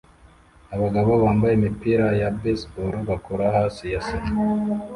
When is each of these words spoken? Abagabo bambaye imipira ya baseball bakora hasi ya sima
Abagabo 0.75 1.11
bambaye 1.23 1.53
imipira 1.55 2.07
ya 2.21 2.29
baseball 2.41 2.93
bakora 3.09 3.45
hasi 3.55 3.83
ya 3.93 3.99
sima 4.07 4.31